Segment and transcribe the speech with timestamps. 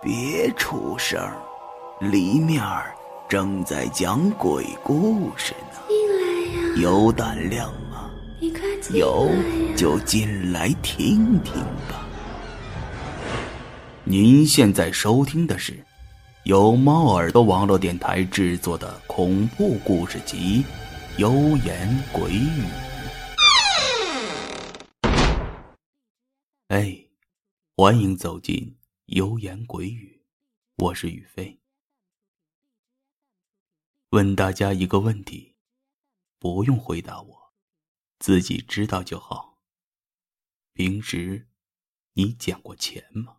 [0.00, 1.20] 别出声，
[2.00, 2.62] 里面
[3.28, 5.80] 正在讲鬼故事呢。
[5.88, 6.22] 进来
[6.54, 6.74] 呀！
[6.80, 8.08] 有胆量吗？
[8.38, 9.28] 你快进来有
[9.76, 11.54] 就进来听听
[11.88, 12.06] 吧。
[14.04, 15.84] 您现在收听的是
[16.44, 20.64] 由猫耳朵网络电台制作的恐怖故事集
[21.20, 21.32] 《幽
[21.66, 22.62] 言鬼语》。
[26.68, 26.96] 哎，
[27.76, 28.56] 欢迎走进
[29.08, 30.22] 《油言鬼语》，
[30.84, 31.62] 我是宇飞。
[34.10, 35.56] 问大家一个问题，
[36.38, 37.54] 不用回答我，
[38.18, 39.62] 自己知道就好。
[40.74, 41.48] 平时
[42.12, 43.38] 你捡过钱吗？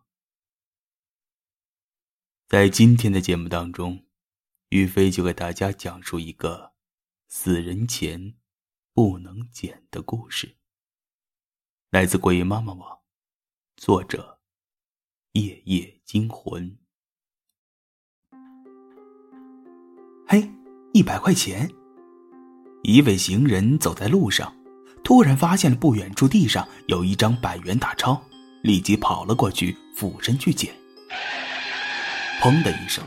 [2.48, 4.08] 在今天的节目当中，
[4.70, 6.74] 宇飞就给大家讲述一个
[7.28, 8.36] 死人钱
[8.92, 10.56] 不能捡的故事。
[11.90, 13.04] 来自鬼妈妈网，
[13.76, 14.39] 作者
[15.32, 16.76] 夜夜惊魂。
[20.26, 20.50] 嘿，
[20.92, 21.70] 一百块钱！
[22.82, 24.52] 一位行人走在路上，
[25.04, 28.20] 突然发现了不远处地上有一张百元大钞，
[28.62, 30.74] 立即跑了过去，俯身去捡。
[32.40, 33.04] 砰的一声，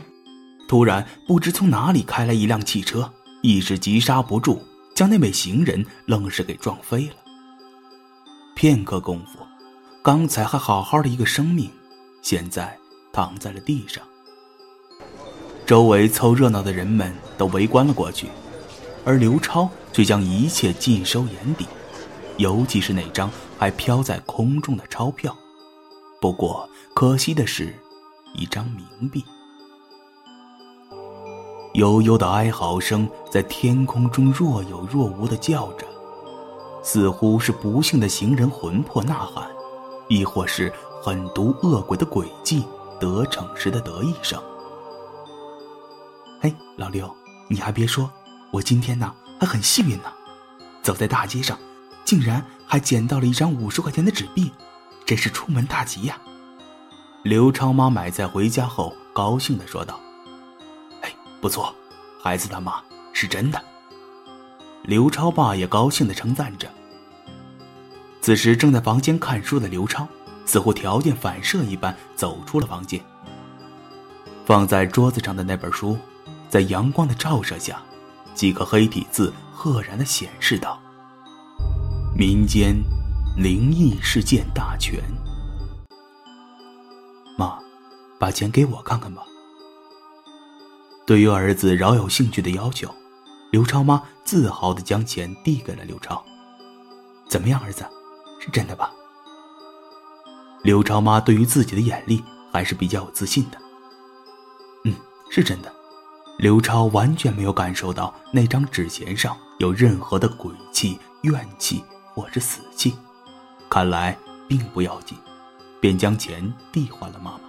[0.66, 3.12] 突然不知从哪里开来一辆汽车，
[3.42, 4.62] 一时急刹不住，
[4.94, 7.16] 将那位行人愣是给撞飞了。
[8.54, 9.40] 片刻功夫，
[10.02, 11.70] 刚才还好好的一个生命，
[12.24, 12.76] 现在
[13.12, 14.02] 躺在了地上。
[15.64, 18.28] 周围凑热闹的人们都围观了过去，
[19.04, 21.66] 而刘超却将一切尽收眼底，
[22.38, 25.36] 尤其是那张还飘在空中的钞票。
[26.20, 27.72] 不过可惜的是。
[28.36, 29.24] 一张冥币，
[31.74, 35.86] 悠悠的哀嚎声在天空中若有若无的叫着，
[36.82, 39.48] 似乎是不幸的行人魂魄呐喊，
[40.08, 40.72] 亦或是
[41.04, 42.64] 狠毒恶鬼的诡计
[42.98, 44.42] 得逞时的得意声。
[46.40, 47.14] 哎，老刘，
[47.46, 48.10] 你还别说，
[48.50, 50.04] 我今天呢还很幸运呢，
[50.82, 51.58] 走在大街上，
[52.06, 54.50] 竟然还捡到了一张五十块钱的纸币，
[55.04, 56.18] 真是出门大吉呀！
[57.22, 60.00] 刘超妈买菜回家后，高兴的说道
[61.04, 61.74] ：“哎，不错，
[62.18, 63.62] 孩子他妈是真的。”
[64.84, 66.66] 刘超爸也高兴的称赞着。
[68.22, 70.08] 此时正在房间看书的刘超，
[70.44, 73.00] 似乎条件反射一般走出了房间。
[74.44, 75.96] 放在桌子上的那本书，
[76.48, 77.82] 在阳光的照射下，
[78.34, 80.78] 几个黑体字赫然的显示道
[82.16, 82.76] ：“民间
[83.36, 85.00] 灵异事件大全。”
[87.38, 87.58] 妈，
[88.18, 89.22] 把钱给我看看吧。
[91.06, 92.94] 对于儿子饶有兴趣的要求，
[93.50, 96.22] 刘超妈自豪的将钱递给了刘超。
[97.28, 97.84] 怎么样，儿子，
[98.38, 98.92] 是真的吧？
[100.64, 103.58] 刘超妈对于自己的眼力还是比较有自信的。
[104.84, 104.94] 嗯，
[105.28, 105.70] 是真的。
[106.38, 112.96] 刘超完全没有感受到那张纸钱上有任何的鬼气、怨气或是死气，
[113.68, 115.18] 看来并不要紧。
[115.82, 117.40] 便将钱递还了妈妈，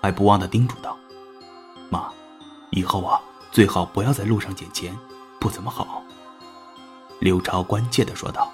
[0.00, 0.96] 还不忘的叮嘱道
[1.90, 2.08] ：“妈，
[2.70, 3.20] 以后啊，
[3.50, 4.96] 最好不要在路上捡钱，
[5.40, 6.00] 不怎么好。”
[7.18, 8.52] 刘超关切的说道。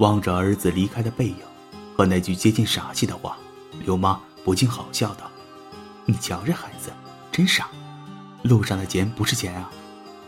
[0.00, 1.36] 望着儿子离开的背影
[2.00, 3.36] 和那句接近傻气的话，
[3.84, 5.30] 刘妈不禁好笑道
[6.08, 6.90] ：“你瞧这孩子，
[7.30, 7.68] 真傻！
[8.40, 9.70] 路上的钱不是钱啊，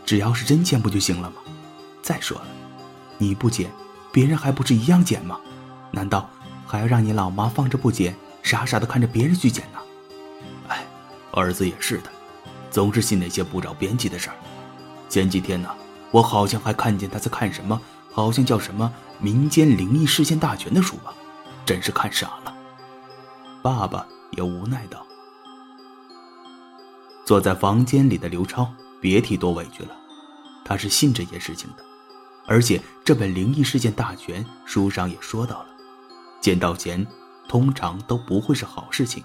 [0.05, 1.37] 只要是真钱不就行了吗？
[2.03, 2.45] 再说了，
[3.17, 3.71] 你不捡，
[4.11, 5.39] 别人还不是一样捡吗？
[5.89, 6.29] 难道？”
[6.67, 9.79] 还要让你老妈放着不捡，傻傻的看着别人去捡呢？
[10.67, 10.85] 哎，
[11.31, 12.11] 儿子也是的，
[12.69, 14.35] 总是信那些不着边际的事儿。
[15.09, 15.67] 前几天呢，
[16.11, 21.11] 我好像还看见他在看什么，好像叫什么《民间灵异事件大全》的书吧，
[21.65, 22.53] 真是看傻了。
[23.61, 25.05] 爸爸也无奈道。
[27.25, 28.69] 坐在房间里的刘超，
[28.99, 29.89] 别提多委屈了。
[30.65, 31.83] 他是信这件事情的，
[32.45, 35.67] 而且这本《灵异事件大全》书上也说到了。
[36.41, 37.05] 捡到钱，
[37.47, 39.23] 通常都不会是好事情，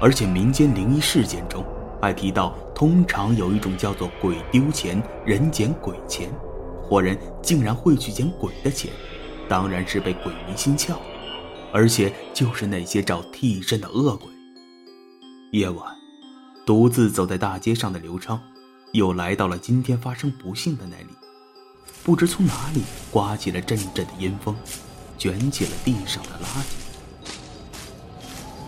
[0.00, 1.64] 而且民间灵异事件中
[2.00, 6.30] 还提到，通常有一种叫做“鬼丢钱，人捡鬼钱”，
[6.82, 8.90] 活人竟然会去捡鬼的钱，
[9.48, 10.96] 当然是被鬼迷心窍，
[11.74, 14.28] 而且就是那些找替身的恶鬼。
[15.50, 15.92] 夜晚，
[16.64, 18.38] 独自走在大街上的刘超，
[18.92, 21.08] 又来到了今天发生不幸的那里，
[22.04, 24.56] 不知从哪里刮起了阵阵的阴风。
[25.16, 27.32] 卷起了地上的垃圾，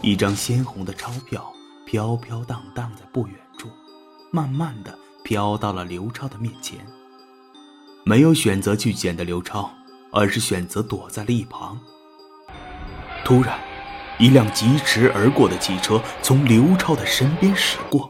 [0.00, 1.52] 一张鲜红的钞票
[1.84, 3.68] 飘飘荡荡在不远处，
[4.30, 6.86] 慢慢的飘到了刘超的面前。
[8.04, 9.70] 没有选择去捡的刘超，
[10.12, 11.78] 而是选择躲在了一旁。
[13.26, 13.58] 突然，
[14.20, 18.08] 一辆疾驰而过的汽车从刘超的身边驶过。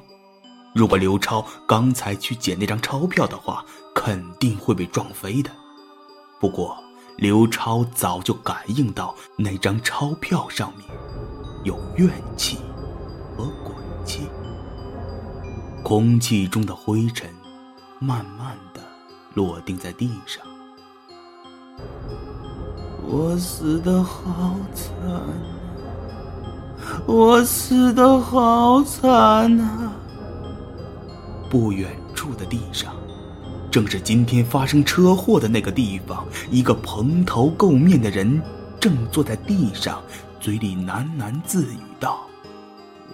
[0.74, 3.64] 如果刘超刚才去捡那张钞票的话，
[3.94, 5.50] 肯定会被撞飞的。
[6.38, 6.76] 不过，
[7.16, 10.86] 刘超早就感应到那张钞票上面
[11.64, 12.58] 有怨气
[13.34, 13.74] 和鬼
[14.04, 14.28] 气。
[15.82, 17.34] 空气中的灰尘
[18.00, 18.82] 慢慢的
[19.32, 20.46] 落定在地上。
[23.08, 24.92] 我死的好惨
[27.06, 29.92] 我死的好惨呐！
[31.48, 32.92] 不远处的地上，
[33.70, 36.26] 正是今天发生车祸的那个地方。
[36.50, 38.42] 一个蓬头垢面的人
[38.80, 40.02] 正坐在地上，
[40.40, 42.26] 嘴里喃喃自语道：“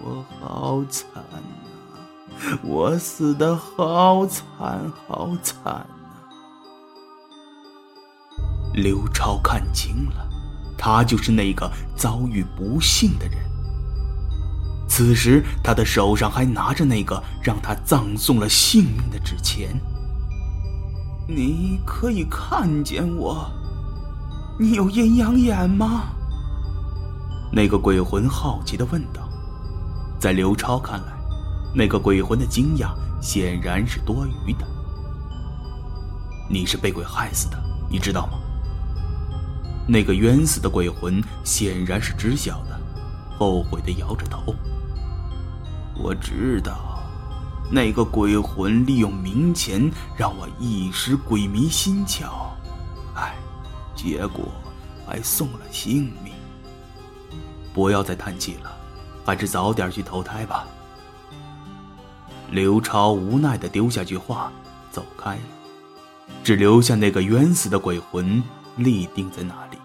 [0.03, 5.85] 我好惨呐，我死的好惨好惨！”
[8.73, 10.29] 刘超看清了，
[10.77, 13.37] 他就是那个遭遇不幸的人。
[14.87, 19.79] 此时，他的手上还拿着那个让他葬送了性命的纸钱。
[21.27, 23.49] 你可以看见我，
[24.59, 26.03] 你有阴阳眼吗？
[27.51, 29.27] 那个鬼魂好奇的问道。
[30.19, 31.13] 在刘超看来，
[31.73, 34.67] 那个鬼魂的惊讶显然是多余的。
[36.49, 37.57] 你是被鬼害死的，
[37.89, 38.39] 你知道吗？
[39.87, 42.79] 那个冤死的鬼魂显然是知晓的，
[43.37, 44.55] 后悔的摇着头。
[45.95, 47.03] 我知道，
[47.69, 52.25] 那个鬼魂利用冥钱让我一时鬼迷心窍，
[53.15, 53.35] 哎，
[53.95, 54.45] 结果
[55.05, 56.33] 还送了性命。
[57.73, 58.71] 不要再叹气了，
[59.25, 60.65] 还是早点去投胎吧。
[62.49, 64.51] 刘超无奈的丢下句话，
[64.91, 65.41] 走开了，
[66.43, 68.41] 只留下那个冤死的鬼魂
[68.77, 69.77] 立定在那里。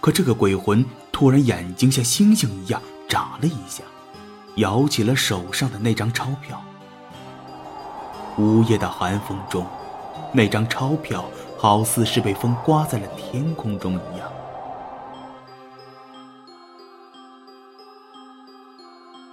[0.00, 3.82] 可这个鬼魂突然眼睛像星星一样眨了一下，
[4.56, 6.62] 摇起了手上的那张钞票。
[8.38, 9.66] 午夜的寒风中，
[10.32, 11.24] 那张钞票
[11.58, 14.30] 好似是被风刮在了天空中一样。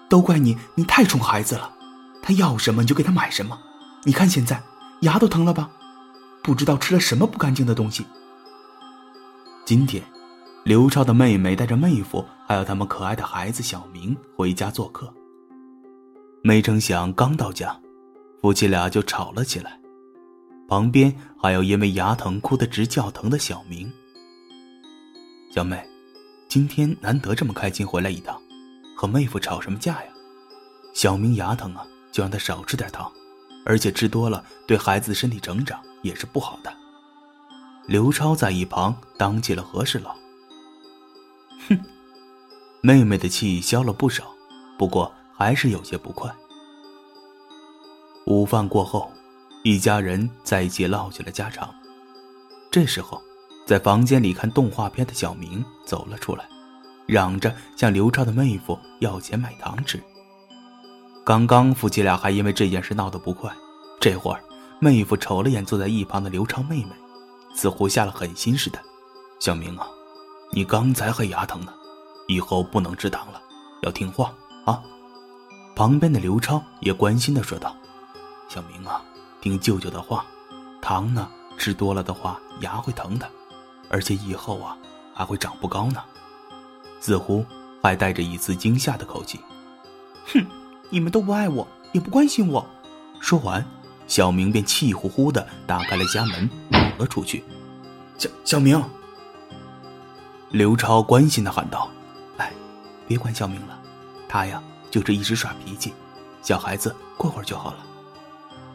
[0.09, 1.71] 都怪你，你太宠孩子了，
[2.21, 3.59] 他要什么你就给他买什么。
[4.03, 4.61] 你看现在
[5.01, 5.69] 牙都疼了吧？
[6.43, 8.05] 不知道吃了什么不干净的东西。
[9.65, 10.03] 今天。
[10.65, 15.13] 刘超的妹妹带着妹夫，还有他们可爱的孩子小明回家做客。
[16.41, 17.77] 没成想，刚到家，
[18.41, 19.77] 夫妻俩就吵了起来。
[20.69, 23.91] 旁边还有因为牙疼哭得直叫疼的小明。
[25.53, 25.85] 小妹，
[26.47, 28.41] 今天难得这么开心回来一趟，
[28.95, 30.09] 和妹夫吵什么架呀？
[30.93, 33.11] 小明牙疼啊，就让他少吃点糖，
[33.65, 36.71] 而且吃多了对孩子的身体成长也是不好的。
[37.87, 40.15] 刘超在一旁当起了和事佬。
[41.67, 41.79] 哼，
[42.81, 44.25] 妹妹的气消了不少，
[44.77, 46.31] 不过还是有些不快。
[48.25, 49.11] 午饭过后，
[49.63, 51.73] 一家人在一起唠起了家常。
[52.71, 53.21] 这时候，
[53.65, 56.47] 在房间里看动画片的小明走了出来，
[57.05, 60.01] 嚷着向刘超的妹夫要钱买糖吃。
[61.25, 63.53] 刚刚夫妻俩还因为这件事闹得不快，
[63.99, 64.43] 这会儿
[64.83, 66.91] 妹夫瞅了眼坐在一旁的刘超妹妹，
[67.55, 68.79] 似乎下了狠心似的。
[69.39, 69.87] 小明啊。
[70.55, 71.73] 你刚才还牙疼呢，
[72.27, 73.41] 以后不能吃糖了，
[73.81, 74.31] 要听话
[74.65, 74.79] 啊！
[75.75, 77.75] 旁边的刘超也关心的说道
[78.47, 79.03] ：“小明啊，
[79.41, 80.23] 听舅舅的话，
[80.79, 83.27] 糖呢吃多了的话牙会疼的，
[83.89, 84.77] 而且以后啊
[85.11, 86.03] 还会长不高呢。”
[87.01, 87.43] 似乎
[87.81, 89.39] 还带着一丝惊吓的口气。
[90.27, 90.45] 哼，
[90.91, 92.63] 你们都不爱我，也不关心我。
[93.19, 93.65] 说完，
[94.07, 97.43] 小明便气呼呼的打开了家门，跑了出去。
[98.17, 98.81] 小小明。
[100.51, 101.89] 刘超关心的喊道
[102.37, 102.51] ：“哎，
[103.07, 103.79] 别管小明了，
[104.29, 105.93] 他呀就是一时耍脾气，
[106.43, 107.77] 小孩子过会儿就好了。”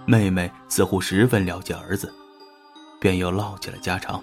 [0.05, 2.13] 妹妹似乎十分了解儿子，
[2.99, 4.21] 便又唠起了家常。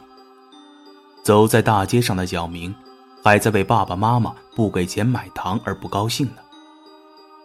[1.23, 2.75] 走在大街上的小明，
[3.23, 6.41] 还在为爸爸妈妈不给钱买糖而不高兴呢。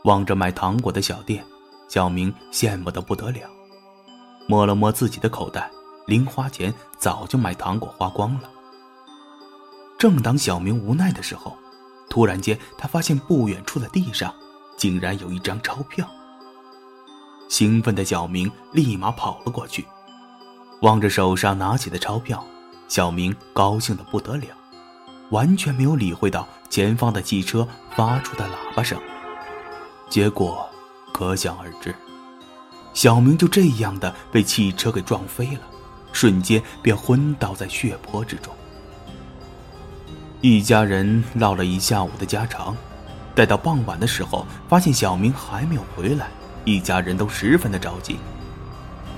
[0.05, 1.45] 望着卖糖果的小店，
[1.91, 3.51] 小明羡慕的不得了，
[4.47, 5.69] 摸了摸自己的口袋，
[6.07, 8.49] 零花钱早就买糖果花光了。
[9.99, 11.59] 正当小明无奈的时候，
[12.09, 14.33] 突然间他发现不远处的地上
[14.77, 16.09] 竟然有一张钞票。
[17.49, 19.85] 兴奋的小明立马跑了过去，
[20.83, 22.47] 望着手上拿起的钞票，
[22.87, 24.47] 小明高兴的不得了，
[25.31, 27.67] 完全没有理会到前方的汽车
[27.97, 28.97] 发出的喇叭声。
[30.09, 30.70] 结果
[31.13, 31.95] 可想而知，
[32.95, 35.61] 小明就这样的被汽车给撞飞了，
[36.13, 38.53] 瞬间便昏倒在血泊之中。
[40.41, 42.75] 一家人唠了一下午的家常，
[43.35, 46.29] 待到傍晚的时候，发现小明还没有回来，
[46.65, 48.19] 一家人都十分的着急。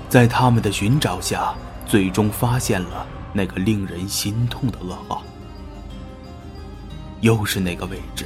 [0.09, 1.55] 在他们的寻找下，
[1.87, 5.23] 最终发现了那个令人心痛的噩耗。
[7.21, 8.25] 又是那个位置，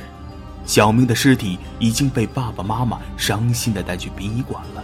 [0.68, 4.84] 小明的尸体已经被爸爸妈妈伤心的带去殡仪馆了，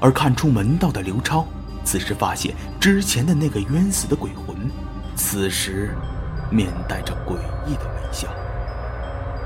[0.00, 1.46] 而看出门道的刘超，
[1.84, 4.54] 此时发现之前的那个冤死的鬼魂，
[5.14, 5.94] 此时。
[6.48, 7.32] 面带着诡
[7.66, 8.28] 异的微笑，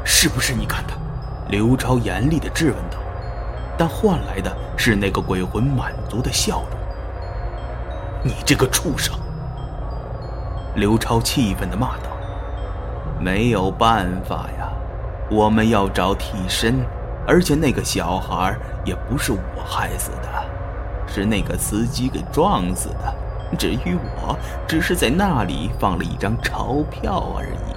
[0.05, 0.93] 是不是你干的？
[1.49, 2.99] 刘超严厉的质问道，
[3.79, 6.79] 但换来的是那个鬼魂满足的笑容。
[8.23, 9.19] 你这个畜生！
[10.75, 12.11] 刘超气愤的骂道
[13.19, 14.60] ：“没有办法呀，
[15.31, 16.85] 我们要找替身，
[17.27, 20.29] 而且那个小孩也不是我害死的，
[21.07, 23.15] 是那个司机给撞死的。”
[23.59, 27.75] 至于我，只是在那里放了一张钞票而已。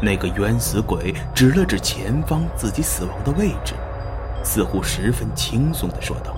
[0.00, 3.74] 那个冤死鬼指了指前方自己死亡的位置，
[4.44, 6.32] 似乎十分轻松的说道：“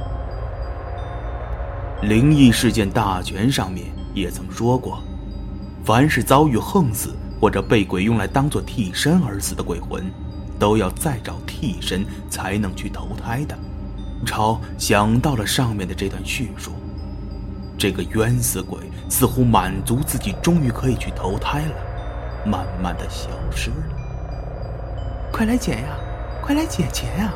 [2.00, 5.02] 灵异事件大全上面也曾说过，
[5.84, 10.10] 凡是遭遇横死或者被鬼用来当做替身而死的鬼魂，
[10.58, 13.56] 都要再找替身才能去投胎的。”
[14.26, 16.72] 超想到了上面的这段叙述。
[17.78, 21.74] 这个冤死鬼似乎满足自己，终于可以去投胎了，
[22.44, 23.76] 慢慢的消失了。
[25.30, 25.96] 快来捡呀，
[26.42, 27.32] 快来捡钱呀，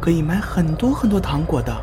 [0.00, 1.76] 可以买很多很多糖果的。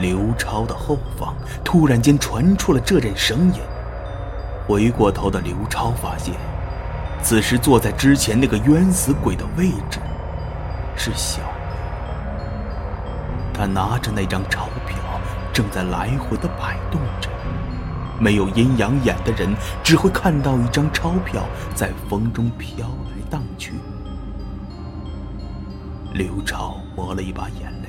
[0.00, 1.34] 刘超的后方
[1.64, 3.60] 突然间传出了这阵声音，
[4.66, 6.34] 回过头的刘超发现，
[7.22, 10.00] 此时坐在之前那个冤死鬼的位置
[10.96, 12.44] 是小明，
[13.54, 14.96] 他拿着那张钞票。
[15.52, 17.30] 正在来回的摆动着，
[18.20, 23.72] 没有阴阳眼的人只会看到一张钞票在风中飘来荡去。
[26.12, 27.88] 刘超抹了一把眼泪，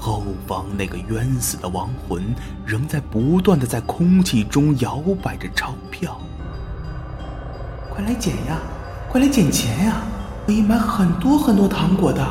[0.00, 6.18] 后方那个冤死的亡魂仍在不断的在空气中摇摆着钞票。
[7.90, 8.58] 快来捡呀，
[9.10, 10.02] 快来捡钱呀，
[10.46, 12.26] 可以买很多很多糖果的。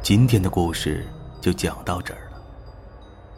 [0.00, 1.06] 今天的故事
[1.40, 2.40] 就讲到这儿了，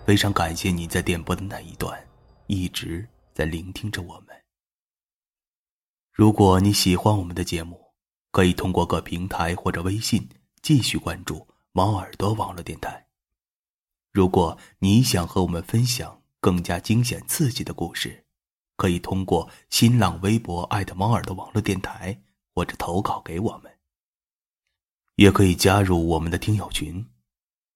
[0.04, 1.98] 非常感谢你在点播的那一段
[2.46, 4.36] 一直在聆听着我们。
[6.12, 7.83] 如果你喜欢我们的节目，
[8.34, 10.28] 可以通过各平台或者微信
[10.60, 13.06] 继续关注猫耳朵网络电台。
[14.10, 18.26] 如果你想和我们分享更加惊险刺激的故事，
[18.76, 22.20] 可以通过新浪微博艾特猫耳朵网络电台
[22.52, 23.72] 或者投稿给我们。
[25.14, 27.06] 也可以加入我们的听友群，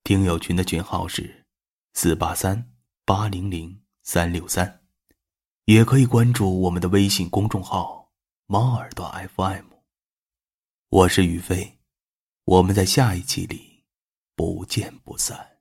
[0.03, 1.47] 听友群的群号是
[1.95, 2.73] 四八三
[3.05, 4.81] 八零零三六三，
[5.67, 8.11] 也可以关注我们的微信公众号
[8.47, 9.68] “猫耳朵 FM”。
[10.91, 11.81] 我是宇飞，
[12.45, 13.85] 我们在下一期里
[14.35, 15.58] 不见不散。